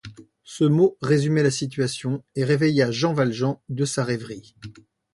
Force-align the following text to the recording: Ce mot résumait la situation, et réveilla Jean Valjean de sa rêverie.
Ce 0.43 0.63
mot 0.63 0.97
résumait 1.03 1.43
la 1.43 1.51
situation, 1.51 2.23
et 2.33 2.43
réveilla 2.43 2.89
Jean 2.89 3.13
Valjean 3.13 3.59
de 3.69 3.85
sa 3.85 4.03
rêverie. 4.03 4.55